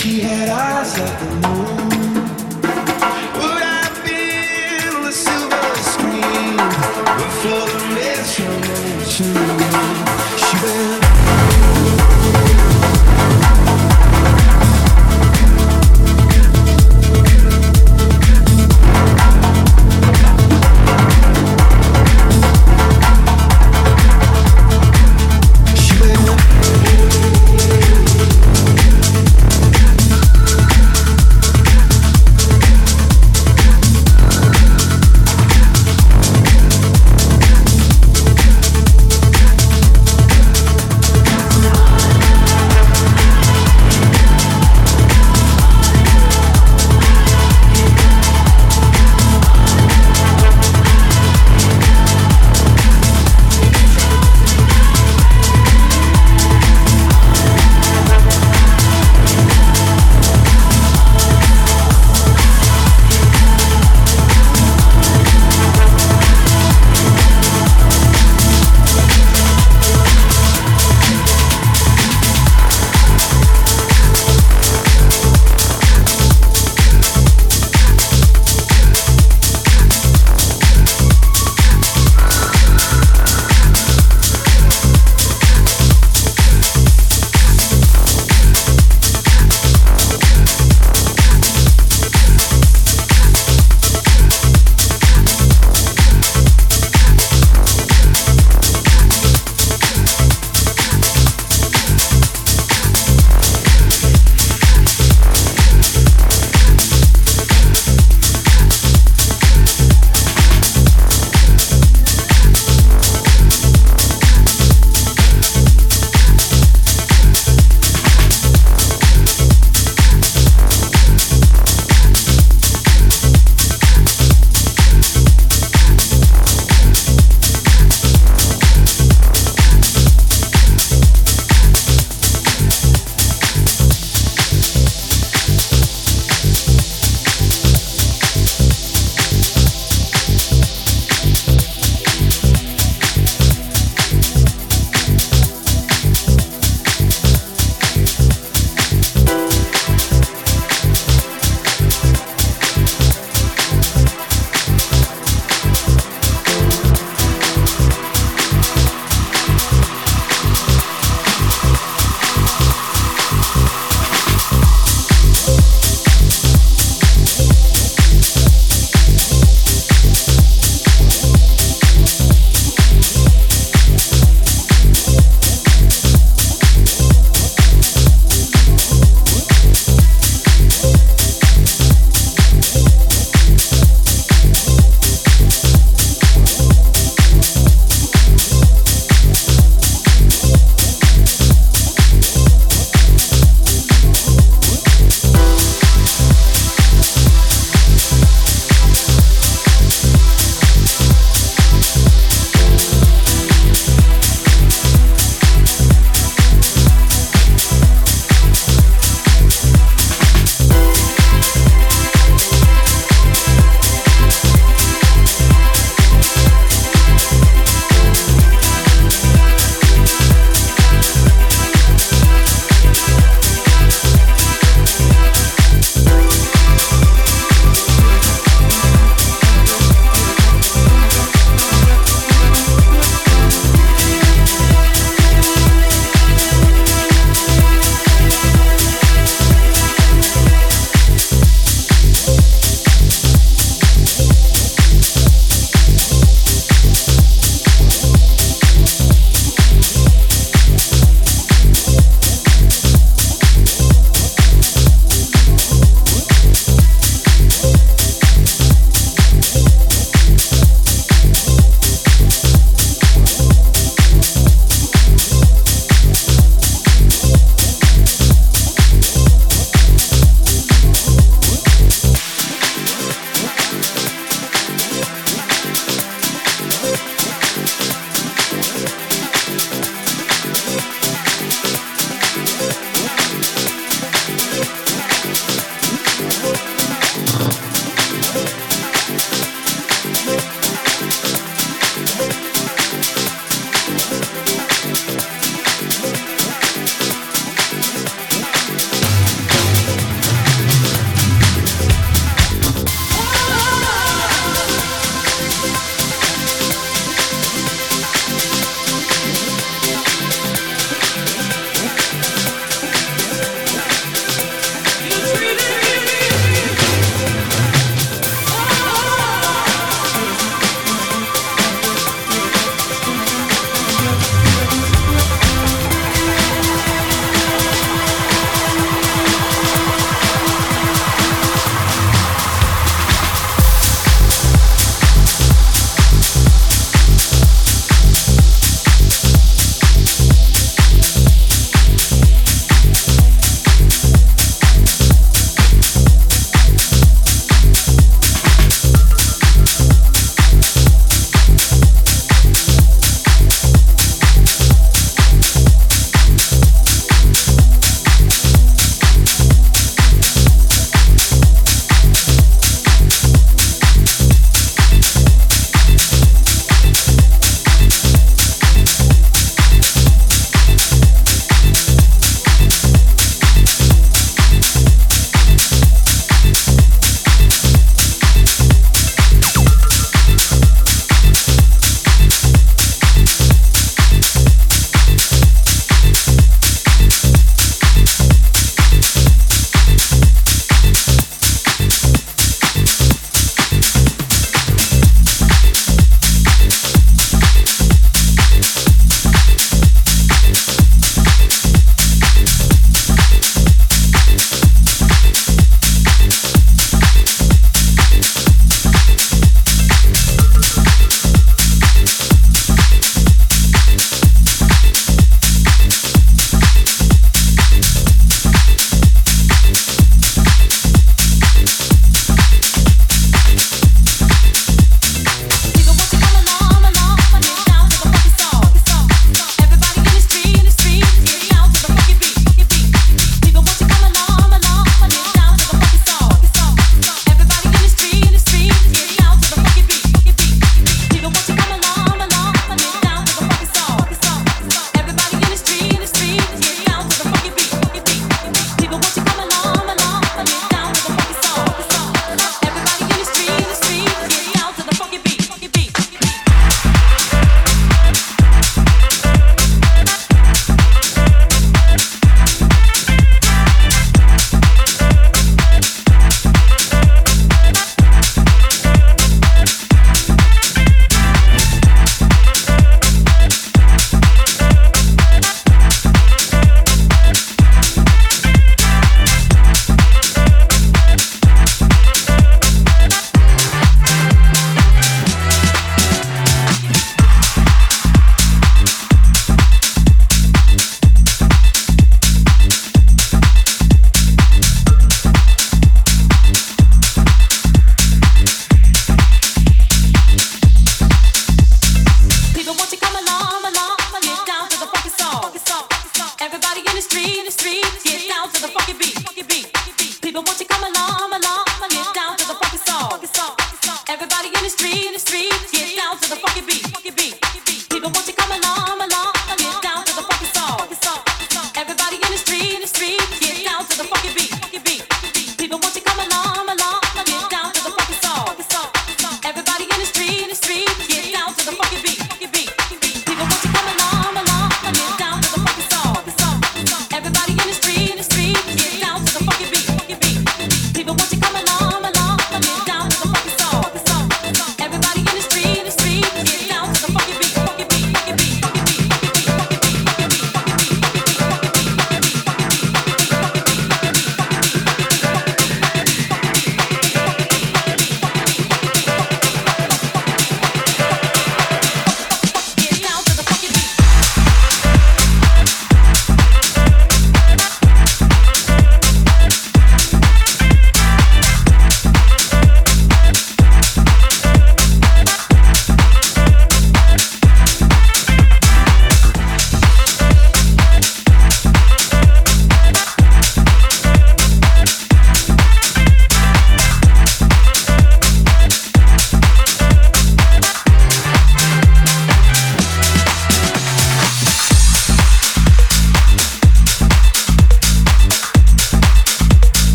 [0.00, 1.79] she had eyes like the moon.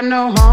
[0.00, 0.47] Got no home,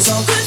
[0.00, 0.24] So.
[0.24, 0.39] good.